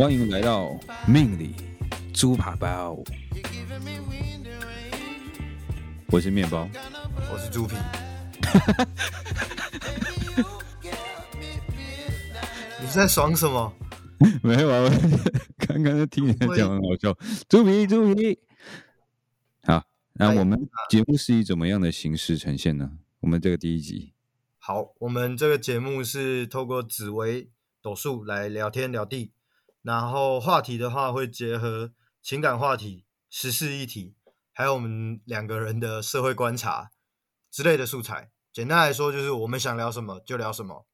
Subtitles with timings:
[0.00, 0.74] 欢迎来到
[1.06, 1.54] 命理
[2.14, 2.96] 猪扒包，
[6.06, 6.66] 我是面包，
[7.30, 7.76] 我是猪皮。
[12.80, 13.70] 你在爽什么？
[14.42, 14.90] 没有啊，我
[15.58, 17.14] 刚刚在听你在讲很好笑。
[17.46, 18.38] 猪皮，猪皮。
[19.64, 20.58] 好，那我们
[20.88, 22.92] 节目是以怎么样的形式呈现呢？
[23.20, 24.14] 我们这个第一集，
[24.56, 27.50] 好，我们这个节目是透过紫薇
[27.82, 29.32] 斗数来聊天聊地，
[29.82, 34.14] 然后话题的话会结合情感话题、时事议题，
[34.52, 36.90] 还有我们两个人的社会观察
[37.50, 38.30] 之类的素材。
[38.52, 40.86] 简单来说，就是我们想聊什么就聊什么。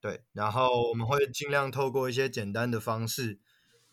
[0.00, 3.38] 对，然后我们会尽量透过一些简单的方式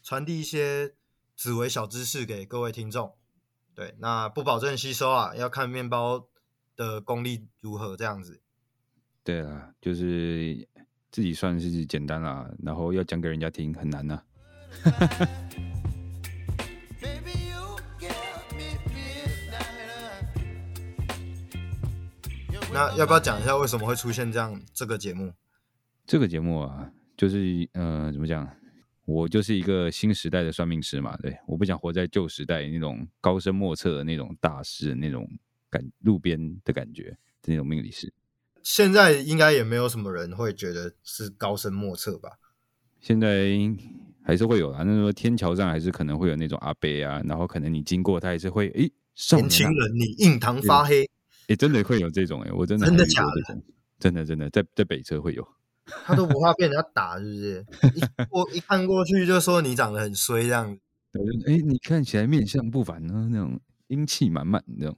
[0.01, 0.95] 传递一些
[1.35, 3.15] 紫微小知识给各位听众。
[3.75, 6.27] 对，那不保证吸收啊，要看面包
[6.75, 8.41] 的功力如何这样子。
[9.23, 10.67] 对啊，就是
[11.11, 14.21] 自己算是简单啦，然后要讲给人家听很难呐。
[22.71, 25.33] 那要不要讲一下为什么会出现这样这个节目？
[26.05, 28.47] 这个节目啊，就是呃，怎么讲？
[29.05, 35.27] 我就是一个新时代的算命师嘛，对，我不想活在旧时代那种高深莫测的那种大师的那种
[35.67, 37.09] 感，路边的感觉
[37.41, 38.13] 的那种命理师。
[38.71, 42.33] 现在应该也没有什么人会觉得是高深莫测吧？
[42.99, 43.57] 现在
[44.23, 48.91] 还是会有啊，那说天桥上还是可能会有那种阿伯啊，然后可能你经过他还是会，诶，
[49.35, 51.09] 年轻人，你印堂发黑，
[51.47, 53.57] 诶，真的会有这种，诶，我真的 真的假的？
[53.99, 55.47] 真的真的，在在北车会有。
[56.05, 57.65] 他都不怕被人家打，是不是？
[57.95, 60.79] 一过一看过去就说你长得很衰这样子。
[61.49, 64.95] 哎，你看起来面相不凡呢，那种英气满满那种，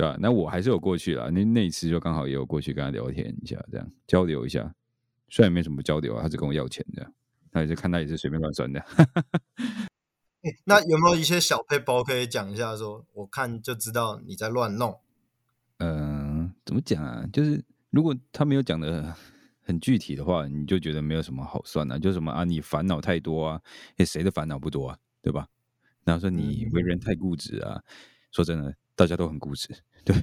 [0.00, 0.16] 对吧？
[0.18, 4.74] 那我还是有过去了，那那一次就刚好也有过去跟他聊天一下，这样交流一下。
[5.28, 7.12] 虽然没什么交流啊，他只跟我要钱这样，
[7.52, 8.82] 那也是看他也是随便乱算的。
[10.64, 12.74] 那有没有一些小配包可以讲一下？
[12.76, 14.98] 说我看就知道你在乱弄。
[15.78, 17.26] 嗯，怎么讲啊？
[17.32, 17.62] 就是。
[17.90, 19.12] 如果他没有讲的
[19.62, 23.60] 很具体的话，你就觉得没有什么好算的，就什么啊，你烦恼太多啊，
[23.96, 25.48] 诶，谁的烦恼不多啊，对吧？
[26.04, 27.82] 然后说你为人太固执啊，
[28.30, 29.66] 说真的，大家都很固执，
[30.04, 30.14] 对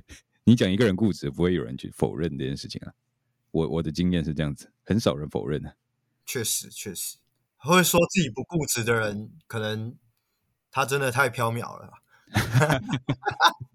[0.44, 2.94] 你讲一个人固执，不会有人去否认这件事情啊。
[3.50, 5.76] 我我的经验是这样子，很少人否认的。
[6.28, 7.18] 确实，确实
[7.56, 9.96] 会说自己不固执的人，可能
[10.70, 11.92] 他真的太缥缈了。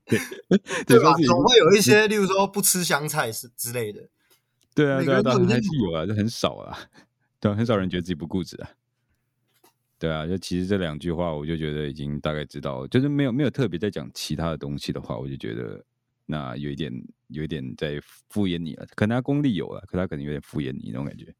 [0.86, 1.12] 对吧？
[1.26, 4.08] 总会有一些，例如说不吃香菜是之类的。
[4.72, 6.78] 对啊，对啊，还是有啊，就很少啊。
[7.40, 8.70] 对，很少人觉得自己不固执啊。
[10.02, 15.84] 对啊，就其实这两句话，我就觉得已经大概知道，就是没有没有特别在讲其他的东西的话，我就觉得
[16.26, 16.92] 那有一点
[17.28, 18.84] 有一点在敷衍你了。
[18.96, 21.32] 可能他功力有了，可他可能有点敷衍你那种感觉。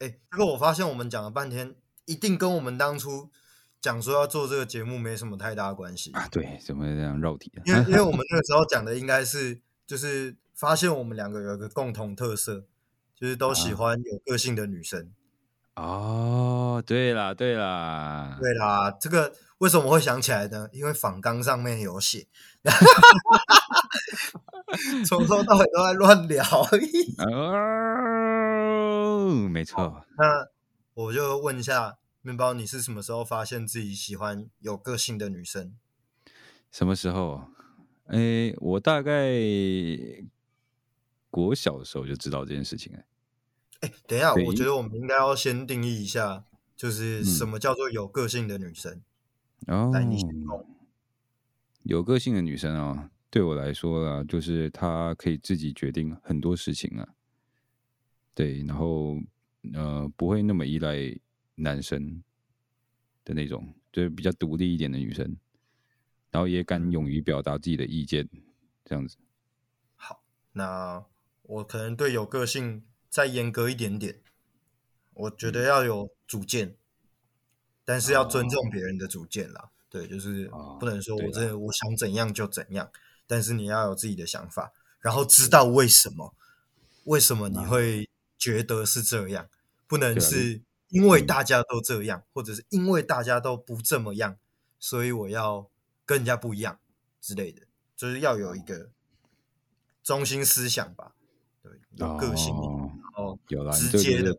[0.00, 1.74] 哎，这个我发现我们讲了半天，
[2.04, 3.30] 一定跟我们当初。
[3.78, 7.52] 讲说要做这个节目没什么太大关系啊，对，怎么这样绕题？
[7.64, 12.66] 因为因为我们 那个时候讲的应该是，就是发现我们两个有一个共同特色，
[13.14, 15.12] 就是都喜欢有个性的女生。
[15.76, 20.68] 哦，对啦，对啦，对啦，这个为什么会想起来呢？
[20.72, 22.26] 因为仿纲上面有写，
[25.06, 26.44] 从头到尾都在乱聊。
[28.38, 30.04] 哦，没错。
[30.18, 30.48] 那
[30.94, 31.96] 我就问一下。
[32.22, 35.76] 面包，你是什么时候发现自己喜欢有个性的女生？
[36.72, 37.44] 什么时候？
[38.08, 39.30] 哎，我大概
[41.30, 42.92] 国小的时候就知道这件事情。
[42.96, 43.04] 哎，
[43.86, 46.44] 哎，等一下，我觉得我们应该要先定义一下，
[46.76, 49.00] 就是什么叫做有个性的女生。
[49.66, 49.92] 哦，
[51.82, 57.08] 有个性的女生啊，对我来说啊，就是她可以自己决定很多事情啊。
[58.34, 59.18] 对，然后
[59.74, 61.18] 呃，不会那么依赖。
[61.58, 62.22] 男生
[63.24, 65.38] 的那种，就是比较独立一点的女生，
[66.30, 68.28] 然后也敢勇于表达自己的意见，
[68.84, 69.16] 这样子。
[69.94, 70.22] 好，
[70.52, 71.02] 那
[71.44, 72.84] 我可能对有个性
[73.16, 74.20] 再严格一点点，
[75.14, 76.76] 我觉得要有主见，
[77.82, 79.70] 但是要尊重别人的主见啦。
[79.88, 81.56] 对，就是不能说我这。
[81.56, 82.90] 我想怎样就怎样，
[83.26, 84.70] 但是你要有自己的想法，
[85.00, 86.34] 然后知道为什么，
[87.04, 89.48] 为什么你会觉得是这样，
[89.86, 90.60] 不能是。
[90.88, 94.36] 因为大家都这样，或者是因为大家都不这么样，
[94.78, 95.70] 所以我要
[96.04, 96.78] 跟人家不一样
[97.20, 97.62] 之类的，
[97.96, 98.90] 就是要有一个
[100.04, 101.14] 中心思想吧，
[101.62, 102.54] 对，有个性，
[103.16, 104.38] 哦，有了，直接的，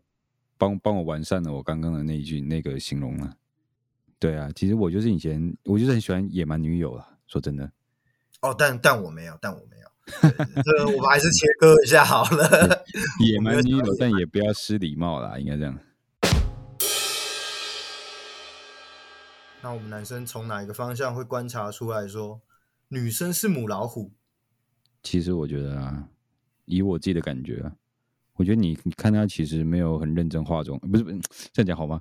[0.56, 3.36] 帮帮我完善了我刚刚的那一句那个形容了。
[4.18, 7.70] 对啊，其实我就是以前我就是很喜欢野蛮女友啊，说真的。
[8.40, 12.84] 哦，但但我没有，但我没有，这我们还是切割一下好了。
[13.20, 15.78] 野蛮女友，但也不要失礼貌啦，应该这样。
[19.60, 22.40] 那我们男生从哪一个方向会观察出来说
[22.88, 24.12] 女生是母老虎？
[25.02, 26.08] 其实我觉得啊，
[26.64, 27.72] 以我自己的感觉啊，
[28.38, 31.18] 我觉得你你看她其实没有很认真化妆，不是不是
[31.52, 32.00] 这样讲好吗？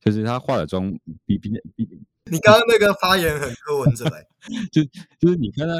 [0.00, 0.92] 就是她化的妆
[1.24, 1.88] 比比比，
[2.24, 4.26] 你刚刚那个发言很柯文哲 哎、
[4.70, 4.82] 就
[5.18, 5.74] 就是你看她，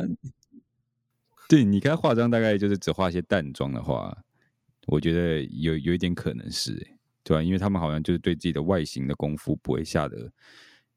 [1.49, 4.17] 对，你看她化妆大概就是只化一些淡妆的话，
[4.87, 10.31] 我觉得有有一点可能是、欸，对吧、因为他们好像就是对自己的外形的功夫不会下的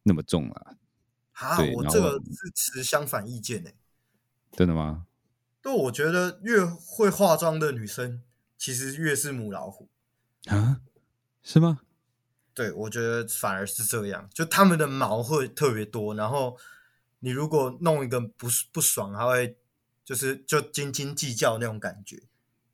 [0.04, 0.76] 那么重啊，
[1.34, 3.74] 啊，我这个是持相反意见哎、
[4.52, 5.08] 真的吗？
[5.62, 8.22] 对，我觉得越会化妆的女生，
[8.60, 9.90] 其实越是母老虎。
[10.46, 10.82] 啊，
[11.42, 11.80] 是吗？
[12.54, 16.58] 对，我觉得反而是这样，就他们的毛会特别多，然后
[17.20, 19.58] 你如果弄一个不不爽，她会
[20.04, 22.24] 就是就斤斤计较那种感觉。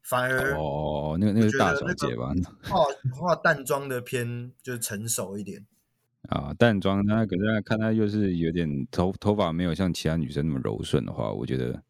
[0.01, 2.33] 反而哦，那个那个大小姐吧？
[2.63, 2.85] 化
[3.15, 5.65] 化淡妆的偏就是成熟一点。
[6.29, 11.83] 啊，淡妆，那可是看她又是有点头头发没有像其他女生那么柔顺的话，我觉得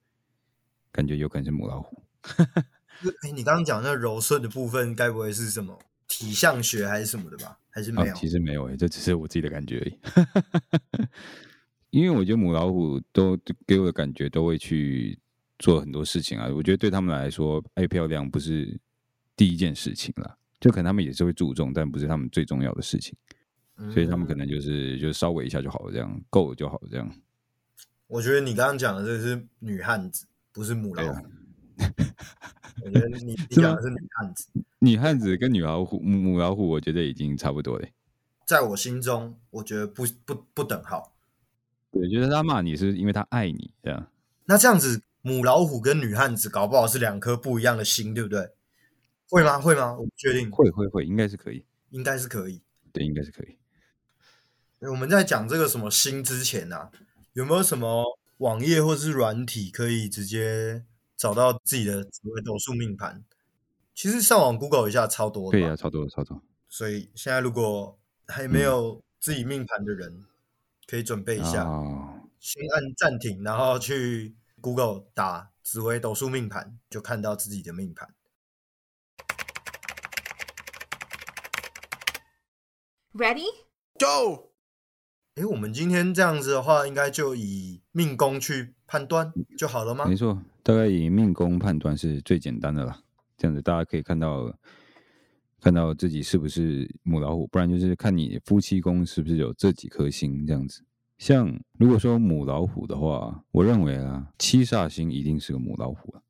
[0.92, 2.04] 感觉有可能是母老虎。
[3.24, 5.78] 哎，你刚刚讲那柔顺的部分，该不会是什么
[6.08, 7.58] 体相学还是什么的吧？
[7.70, 8.14] 还是没有？
[8.14, 11.08] 啊、其实没有诶、这只是我自己的感觉而已。
[11.92, 15.18] 因为我觉得母老虎都给我的感觉都会去
[15.60, 16.48] 做很多事情啊。
[16.48, 18.80] 我觉得对他们来说，爱漂亮不是
[19.36, 23.16] 第一件事情啦，就可能他们也是会注重，但不是他们最重要的事情。
[23.94, 27.10] 所以他们可嗯能就是就稍微一下就好了，这样够了就好了，这样。
[28.08, 31.26] 我觉得你刚刚讲的这个是女汉子，不是母老虎。
[32.84, 34.48] 我觉得你 你的是女汉子，
[34.80, 37.88] 女汉子跟女老虎、母母老虎，我觉得已经差不多了。
[38.46, 41.14] 在我心中，我觉得不不不等号。
[41.92, 44.08] 对，就是他骂你是因为他爱你，这样。
[44.46, 48.52] 那这样子，母老虎跟女汉子搞不好是两颗不一样的心，对不对？
[49.30, 49.60] 会吗？
[49.60, 49.94] 会吗？
[49.98, 52.62] 我不确定，会会会，应该是可以，应该是可以。
[52.92, 53.58] 对，应该是可以。
[54.82, 56.92] 我们在讲这个什么心之前啊，
[57.34, 60.84] 有没有什么网页或是软体可以直接
[61.16, 63.24] 找到自己的紫微斗数命盘？
[63.94, 66.42] 其实上网 Google 一下超多的对呀啊，超多的超多。
[66.68, 67.98] 所以现在如果
[68.28, 70.26] 还没有自己命盘的人，
[70.86, 78.14] 可以准备一下，哦，先按暂停，然后去 Google 打紫微斗数命盘，就看到自己的命盘。
[83.14, 83.46] Ready?
[83.98, 84.52] Go!
[85.36, 90.16] 诶，我们今天这样子的话，应该就以命宫去判断就好了吗没？
[90.18, 93.00] 错，大概以命宫判断是最简单的啦。
[93.38, 94.52] 这样子大家可以看到
[95.62, 100.84] 看到自己是不是母老虎，不然就是看你夫妻宫是不是有这几颗星这样子。
[101.20, 106.22] 像如果说母老虎的话，我认为啊，七煞星一定是个母老虎啊。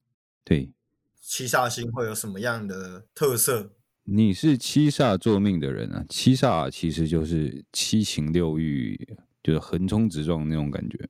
[0.44, 0.70] 对，
[1.22, 3.72] 七煞星会有什么样的特色？
[4.04, 9.00] 你是七煞坐命的人啊，七煞其实就是七情六欲，
[9.42, 11.10] 就是横冲直撞那种感觉。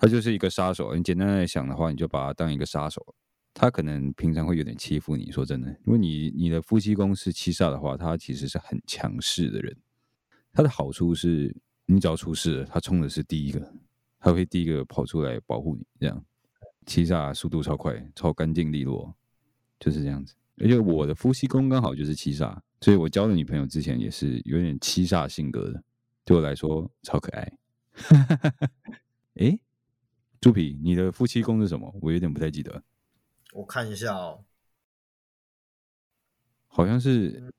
[0.00, 3.14] 他就是一个杀手，你简单来想的话，你就把他当一个杀手。
[3.52, 9.76] 他可能平常会有点欺负你，说真的，如果你你的夫妻宫是七煞的话，他其实是很强势的人。
[10.52, 11.54] 他的好处是，
[11.84, 13.74] 你只要出事了，他冲的是第一个，
[14.18, 15.84] 他会第一个跑出来保护你。
[15.98, 16.24] 这样，
[16.86, 19.14] 七煞速度超快，超干净利落，
[19.78, 20.34] 就是这样子。
[20.56, 25.82] 而且我的夫妻宫刚好就是七煞，所以我交的女朋友之前也是有点七煞性格的，
[26.24, 27.52] 对我来说超可爱。
[29.34, 29.60] 诶，
[30.40, 31.94] 猪皮，你的夫妻宫是什么？
[32.00, 32.82] 我有点不太记得，
[33.52, 34.44] 我看一下哦，
[36.66, 37.52] 好像是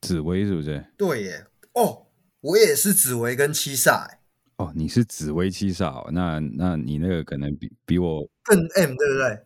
[0.00, 0.84] 紫薇，是不是？
[0.96, 2.06] 对耶，哦，
[2.40, 4.18] 我也是紫薇跟七煞，
[4.56, 9.44] 哦，你是紫薇七煞哦，那那你那个可能比比我更 M 对不对？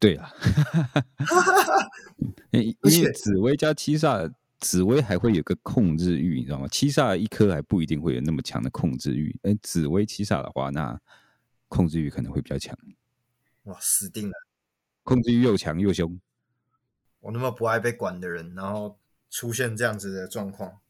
[0.00, 0.32] 对啊，
[2.50, 6.66] 因为紫薇加七煞，紫薇还会有个控制欲，你知道吗？
[6.68, 11.00] 七煞一颗还不一定会有那么强的控制欲，哎，紫薇七煞的话，那
[11.68, 12.76] 控制欲可能会比较强，
[13.64, 14.34] 哇，死定了！
[15.04, 16.20] 控制欲又强又凶。
[17.20, 18.98] 我那么不爱被管的人，然后
[19.30, 20.80] 出现这样子的状况，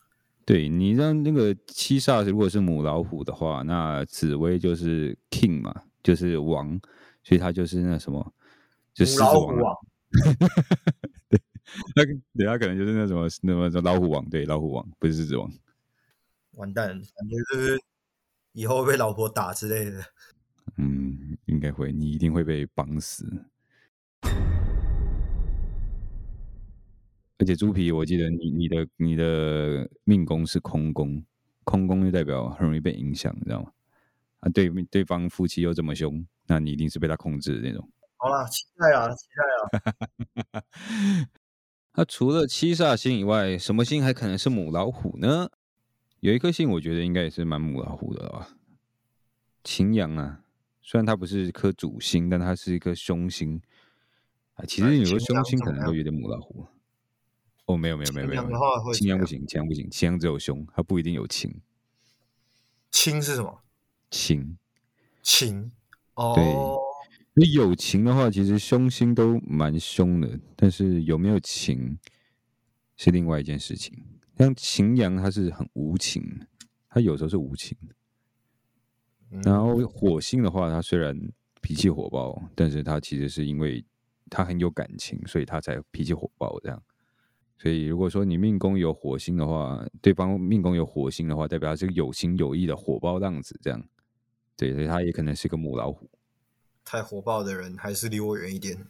[0.44, 6.80] 对你让那个七煞如果是母老虎的话，那紫薇就是 king 嘛，就是王，
[7.22, 8.34] 所以他就是那什么，
[8.92, 9.78] 就狮子母老虎王啊。
[10.18, 10.50] 王，
[11.96, 15.50] 那个对他可能就是那什么那么老虎王，对老虎王不是狮子王。
[16.52, 17.78] 完蛋，感觉就是
[18.52, 20.02] 以后会被老婆打之类的。
[20.78, 23.44] 嗯，应该会，你一定会被绑死。
[27.38, 31.22] 而且猪皮，我记得你你的你的命宫是空宫，
[31.64, 33.72] 空宫就代表很容易被影响，你知道吗？
[34.40, 37.88] 啊，对对方夫妻又这么凶，那你一定是被他控制的那种。
[38.16, 40.62] 好啦，期待啊，期待啊！
[41.94, 45.50] 那除了七煞星以外，什么星还可能是母老虎呢？
[46.20, 48.48] 有一颗星，我觉得应该也是蛮母老虎的吧。
[49.62, 50.42] 擎羊啊，
[50.88, 53.60] 虽然它不是一颗主星，但它是一颗凶星
[54.54, 54.64] 啊。
[54.64, 56.66] 其实有个凶星可能会有点母老虎。
[57.66, 58.42] 哦，没有没有没有没有，
[58.94, 61.60] 青羊不行，青羊不行，青羊只有凶，它不一定有情。
[62.90, 63.60] 情是什么？
[64.10, 64.56] 情
[65.22, 65.70] 情。
[66.14, 66.42] 哦，对，
[67.34, 71.98] 那有情的话，其实凶星都蛮凶的，但是有没有情
[72.96, 73.94] 是另外一件事情。
[74.38, 76.46] 像秦阳，他是很无情，
[76.88, 77.76] 他有时候是无情。
[79.44, 81.14] 然后火星的话，他虽然
[81.60, 83.84] 脾气火爆，但是他其实是因为
[84.30, 86.82] 他很有感情，所以他才脾气火爆这样。
[87.58, 93.84] 所以如果说你命宫有火星的话，对方命宫有火星的话，代表他是有情有义的火爆浪子这样。
[94.56, 96.08] 对，所以他也可能是个母老虎。
[96.84, 98.86] 太火爆的人还是离我远一点。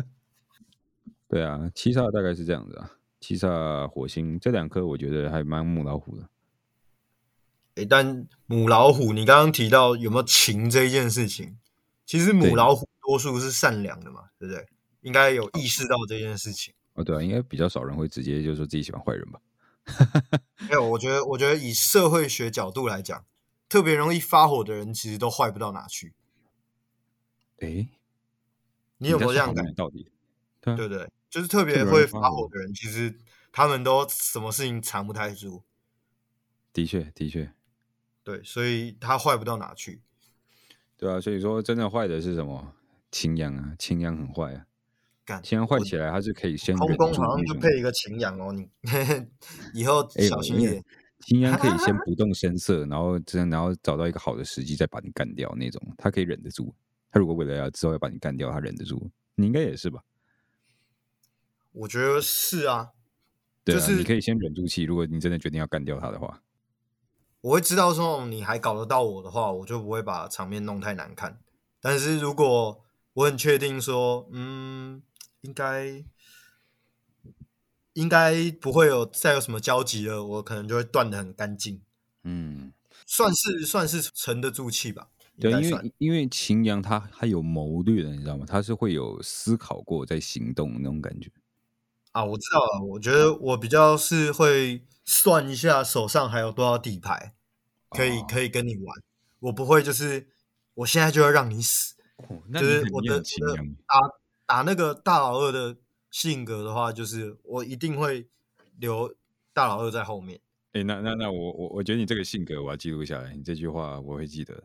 [1.28, 2.90] 对啊，七煞大概是这样子啊。
[3.20, 6.28] 七煞火星这两颗，我觉得还蛮母老虎的。
[7.76, 11.58] 哎，但母老虎，你刚刚提到有没有情这一件事情？
[12.04, 14.66] 其实母老虎多数是善良的嘛，对不对？
[15.02, 16.74] 应该有意识到这件事情。
[16.94, 19.40] 哦，对啊，应该比较少人会直接就说自己喜欢坏人吧？
[20.68, 23.24] 没有，我觉得，我觉得以社会学角度来讲，
[23.68, 26.12] 特别容易发火的人，其实都坏不到哪去。
[27.60, 27.88] 哎，
[28.98, 29.72] 你有没有这样感觉？
[29.72, 30.10] 到底？
[30.60, 33.18] 对对，就是特别会发火的人，其实
[33.52, 35.62] 他们都什么事情藏不太住。
[36.72, 37.52] 的确，的确，
[38.22, 40.00] 对，所以他坏不到哪去。
[40.96, 42.74] 对啊，所以说真的坏的是什么？
[43.10, 44.66] 秦阳啊，秦阳很坏啊。
[45.42, 48.68] 秦阳坏起来，他是可以先空宫好像就配一个秦阳哦，你
[49.74, 50.84] 以后 小心一点。
[51.20, 56.74] 秦阳可以先 不动声色，然后真然后找到一个好的时机再把你干掉那种，他可以忍得住。
[57.12, 59.10] 他如果为了要之后要把你干掉，他忍得住。
[59.36, 60.02] 你应该也是吧？
[61.72, 62.90] 我觉得是啊，
[63.64, 64.82] 就是你可以先忍住气。
[64.82, 66.42] 如果你真的决定要干掉他的话，
[67.42, 71.40] 我会知道说你还搞得到我的话，我就不会把场面弄太难看。
[71.80, 75.02] 但是如果我很确定说，嗯。
[75.42, 76.04] 应该
[77.94, 81.80] 应该不会有再有什么交集了，我可能就会断的很干净。
[82.24, 82.74] 嗯，
[83.06, 85.08] 算是算是沉得住气吧。
[85.40, 88.44] 对，因为因为秦阳他他有谋略的，你知道吗？
[88.46, 91.30] 他是会有思考过在行动那种感觉。
[92.12, 92.84] 啊，我知道了。
[92.92, 97.34] 我觉得我比较是会算一下手上还有多少底牌，
[97.90, 98.96] 可以可以跟你玩。
[99.40, 100.28] 我不会就是
[100.74, 101.94] 我现在就要让你死，
[102.52, 103.20] 就是我的
[103.86, 104.20] 打。
[104.50, 105.76] 打那个大老二的
[106.10, 108.26] 性格的话，就是我一定会
[108.80, 109.14] 留
[109.52, 110.40] 大老二在后面。
[110.72, 114.60] 哎，那那那我我我觉得你这个性格我要记录下来，你这句话我会记得，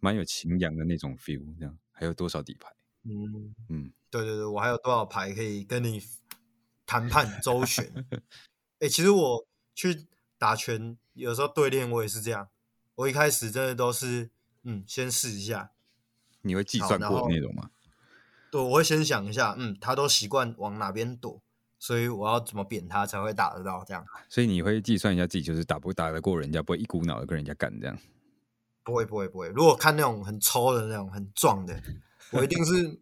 [0.00, 1.40] 蛮有情阳的那种 feel。
[1.56, 2.68] 这样还有多少底牌？
[3.04, 6.02] 嗯嗯，对对对，我还有多少牌可以跟你
[6.86, 7.92] 谈判周旋？
[8.78, 10.06] 哎， 其实我去
[10.38, 12.48] 打拳，有时候对练我也是这样。
[12.94, 14.30] 我一开始真的都是
[14.62, 15.72] 嗯，先试一下。
[16.42, 17.70] 你会计算过那种吗？
[18.50, 21.42] 对，我会先想一下，嗯，他都习惯往哪边躲，
[21.78, 23.84] 所以我要怎么扁他才会打得到？
[23.84, 27.98] 这样，所以你会计算一下自己，就是打不打得过人家，不会一股脑的跟人家干这样。
[28.84, 29.48] 不会，不会，不会。
[29.48, 31.82] 如果看那种很抽的那种很壮的，
[32.30, 32.98] 我一定是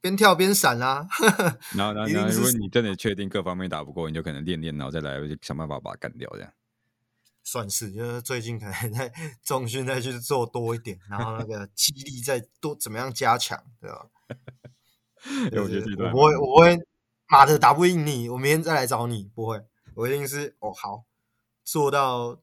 [0.00, 1.06] 边跳边闪啊。
[1.76, 6.52] 然后，然后，如果你真的确定各方面打不过，你就可能练练，然后再来想办法把它干掉，这样。
[7.44, 9.12] 算是，就是最近可能在
[9.42, 14.06] 重训再去做多一点，然后那个 肌力再多怎么样加强，对吧？
[15.52, 16.78] 我觉得我不会，我会
[17.28, 19.30] 妈的打不赢你，我明天再来找你。
[19.34, 19.64] 不会，
[19.94, 21.04] 我一定是哦好
[21.64, 22.38] 做到，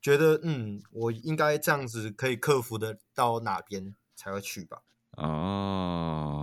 [0.00, 4.78] 觉得嗯，我应该这样子可以克服的到哪边才会去吧？
[5.18, 6.39] 哦，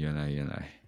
[0.00, 0.80] 原来原来。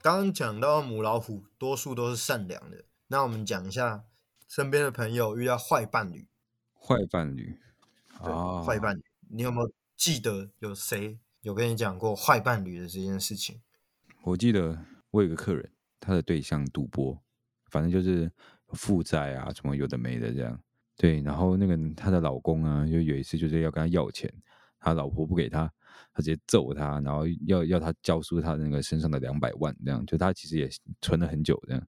[0.00, 4.04] 刚刚讲到母老虎，多数都是善良的，那我们讲一下。
[4.48, 6.28] 身边的朋友遇到坏伴侣，
[6.72, 7.58] 坏伴侣
[8.20, 13.60] 啊，坏伴侣，你有没有记得有谁有跟你讲过坏伴侣的这件事情？
[14.22, 17.20] 我记得我有个客人，他的对象赌博，
[17.68, 18.30] 反正就是
[18.68, 20.62] 负债啊，什么有的没的这样。
[20.96, 24.32] 对，然后那个她的老公啊，就有一次就是要跟她要钱，
[24.78, 25.70] 他老婆不给他，
[26.12, 30.68] 他直接揍他，然后要要他交出他那个身上的两百万，这样就他其实也
[31.00, 31.86] 存了很久这样。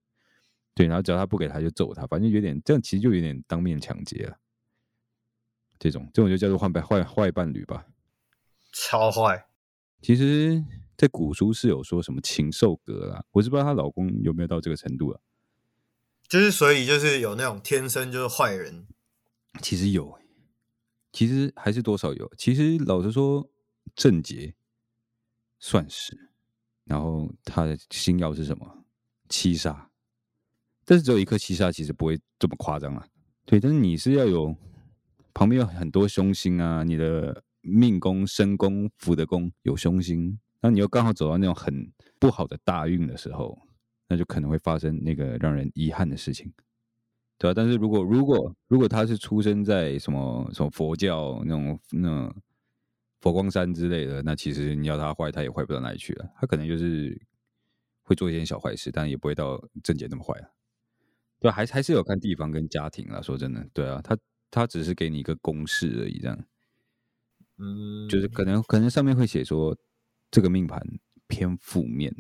[0.74, 4.38] 对，然后只要他不给他，就揍他，反正有点这样，其实就有点当面抢劫了。
[5.78, 7.86] 这种这种就叫做坏伴坏坏伴侣吧，
[8.72, 9.46] 超坏。
[10.02, 10.62] 其实，
[10.96, 15.20] 在古书是有说什么禽兽格啦，我是不知道她老公有没有到这个程度啊。
[16.28, 18.86] 就是所以就是有那种天生就是坏人，
[19.60, 20.18] 其实有，
[21.12, 22.30] 其实还是多少有。
[22.36, 23.48] 其实老实说，
[23.94, 24.54] 郑杰
[25.58, 26.30] 算是
[26.84, 28.84] 然后他的星耀是什么？
[29.28, 29.90] 七杀。
[30.84, 33.06] 但是只有一颗七杀，其实不会这么夸张啊。
[33.44, 34.54] 对，但是你是要有
[35.34, 43.58] 旁边有很多凶星啊，你的命宫、身宫、福德宫有凶星，那你又刚好走到那种很不好的大运的时候，
[44.08, 46.50] 那就可能会发生那个让人遗憾的事情，
[47.38, 47.54] 对吧？
[47.54, 52.34] 但是如果如果如果他是出生在什么什么佛教那种那
[53.20, 56.28] 佛光山之类的，那其实你要他坏，他也坏不到哪里去了。
[56.40, 57.20] 他可能就是
[58.02, 60.48] 会做一件小坏事，但也不会到正解那么坏啊。
[61.40, 63.22] 对，还还是有看地方跟家庭啦。
[63.22, 64.18] 说真的，对啊，他
[64.50, 66.44] 他只是给你一个公式而已，这样。
[67.58, 69.76] 嗯，就是可能可能上面会写说
[70.30, 70.80] 这个命盘
[71.28, 72.14] 偏负面、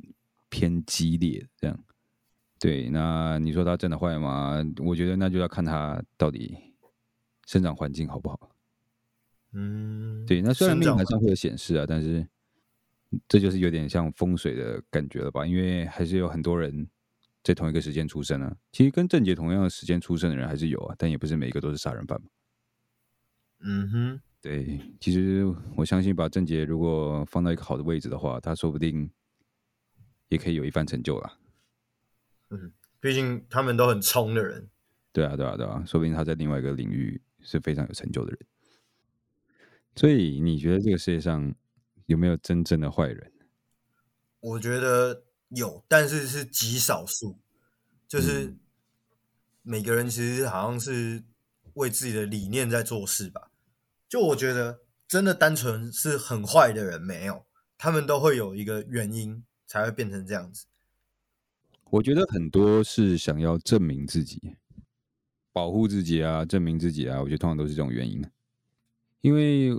[0.48, 1.84] 偏激烈这样。
[2.60, 4.64] 对，那你说他真的坏吗？
[4.78, 6.56] 我觉得那就要看他到底
[7.46, 8.50] 生长环境好不好。
[9.52, 12.26] 嗯，对，那虽然命盘上会有显示啊，但是
[13.26, 15.46] 这就是有点像风水的感觉了吧？
[15.46, 16.86] 因为还是有很多人
[17.42, 18.56] 在同一个时间出生啊。
[18.72, 22.28] 其实跟郑杰同样的时间出生的人还是有啊，但也不是每一个都是杀人犯嘛。
[23.60, 25.44] 嗯哼，对，其实
[25.76, 29.10] 我相信把郑杰如果放到一个好的位置的话，他说不定
[30.28, 31.38] 也可以有一番成就啦。
[32.50, 34.68] 嗯，毕竟他们都很冲的人。
[35.12, 38.38] 对啊，对啊，对啊，说不定他在另外一个领域是非常有成就的人。
[39.96, 41.54] 所以你觉得这个世界上
[42.06, 43.32] 有没有真正的坏人？
[44.40, 47.40] 我觉得有，但是是极少数，
[48.06, 48.60] 就是嗯
[49.62, 51.24] 每个人其实好像是
[51.74, 53.50] 为自己的理念在做事吧。
[54.08, 57.44] 就我觉得，真的单纯是很坏的人没有，
[57.76, 60.66] 他们都会有一个原因才会变成这样子。
[61.90, 64.56] 我觉得很多是想要证明自己、
[65.52, 67.18] 保护自己啊，证明自己啊。
[67.18, 68.22] 我觉得通常都是这种原因。
[69.22, 69.72] 因为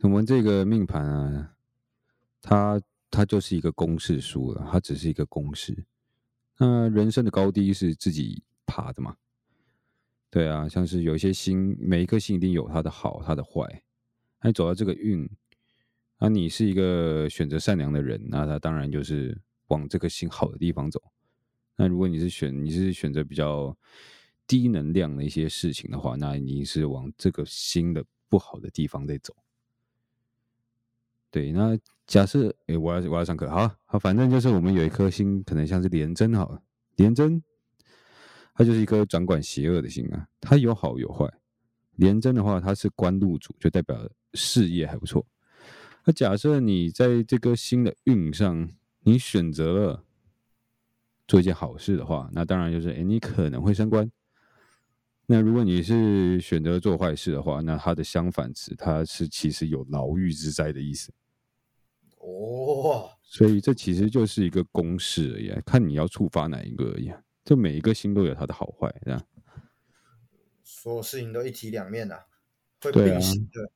[0.00, 1.54] 我们这个命盘啊，
[2.40, 5.84] 它它就是一个公式书了，它只是一个公式。
[6.58, 9.16] 那人生的高低是自己爬的嘛？
[10.30, 13.82] 对啊，像是有一些星，每一颗星一定有它的好，它的坏。
[14.40, 15.28] 那走到这个运，
[16.18, 21.11] 那你是一个选择善良的人，那他当然就是往这个星好的地方走。
[21.76, 23.76] 那如果你是选你是选择比较
[24.46, 29.34] 低能量的一些事情的话，那你是往这个新的不好的地方在走。
[31.30, 36.62] 对，那假设诶、我要我要上课，好好，反正就是我们有一颗心，可能像是廉贞好了，
[36.96, 37.42] 廉贞，
[38.54, 41.26] 它就是一颗掌管邪恶的心啊，它有好有坏。
[41.96, 43.96] 廉贞的话，它是官禄主，就代表
[44.34, 45.26] 事业还不错。
[46.04, 48.68] 那假设你在这个新的运上，
[49.00, 50.04] 你选择了
[51.32, 54.12] 做一件好事的话，那当然就是，哎，你可能会升官。
[55.24, 61.10] 那如果你是选择做坏事的话，那它的相反词，它是其实有牢狱之灾的意思。
[62.18, 67.18] 哦，所以这其实就是一个公式而已啊，看你要触发哪一个而已啊。
[67.46, 69.26] 就每一个星都有它的好坏，这样。
[70.62, 72.26] 所有事情都一体两面啊，
[72.82, 73.72] 会对啊并行的。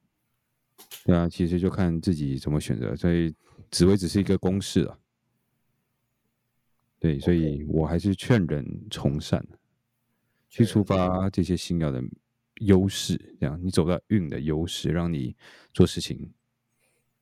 [1.07, 3.35] 对啊，其实就看自己怎么选择，所以
[3.71, 4.99] 紫薇只是一个公式啊。
[6.99, 9.47] 对，所以我还是劝人从善，
[10.49, 12.03] 去触发这些星耀的
[12.61, 15.37] 优势，这样你走到运的优势，让你
[15.73, 16.33] 做事情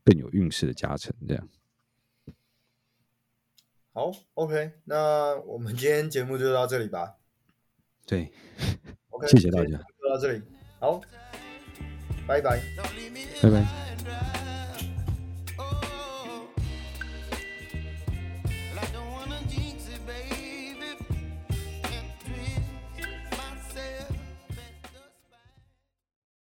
[0.05, 1.49] 更有运势的加成，这样。
[3.93, 7.17] 好，OK，那我们今天节目就到这里吧。
[8.07, 8.33] 对
[9.11, 10.43] ，OK，谢谢大家就到这里，
[10.79, 11.01] 好，
[12.27, 12.61] 拜拜。
[13.43, 14.34] 拜拜。